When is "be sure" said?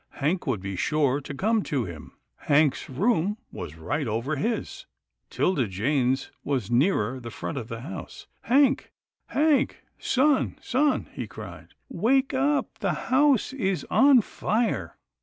0.61-1.21